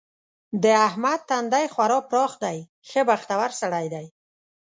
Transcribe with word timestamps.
د 0.63 0.65
احمد 0.87 1.19
تندی 1.29 1.65
خورا 1.73 1.99
پراخ 2.09 2.31
دی؛ 2.43 2.57
ښه 2.89 3.01
بختور 3.09 3.49
سړی 3.61 3.85
دی. 3.93 4.05